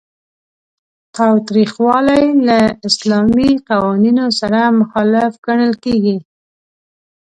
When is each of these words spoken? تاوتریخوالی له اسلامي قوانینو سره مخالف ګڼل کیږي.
تاوتریخوالی 1.15 2.25
له 2.47 2.59
اسلامي 2.87 3.51
قوانینو 3.69 4.25
سره 4.39 4.59
مخالف 4.79 5.31
ګڼل 5.45 5.73
کیږي. 5.83 6.17